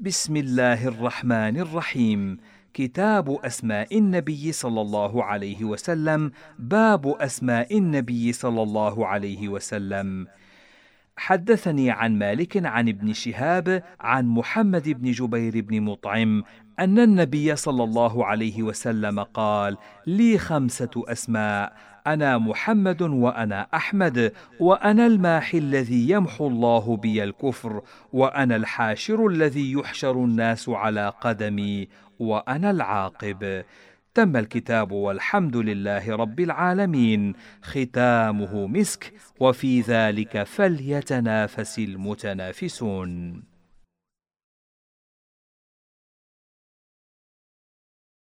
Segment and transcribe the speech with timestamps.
[0.00, 2.36] بسم الله الرحمن الرحيم
[2.74, 10.26] كتاب اسماء النبي صلى الله عليه وسلم باب اسماء النبي صلى الله عليه وسلم
[11.16, 16.44] حدثني عن مالك عن ابن شهاب عن محمد بن جبير بن مطعم
[16.78, 21.72] أن النبي صلى الله عليه وسلم قال لي خمسة أسماء
[22.06, 30.24] أنا محمد وأنا أحمد وأنا الماحي الذي يمحو الله بي الكفر وأنا الحاشر الذي يحشر
[30.24, 31.88] الناس على قدمي
[32.18, 33.64] وأنا العاقب.
[34.16, 37.34] تم الكتاب والحمد لله رب العالمين.
[37.62, 43.42] ختامه مسك وفي ذلك فليتنافس المتنافسون.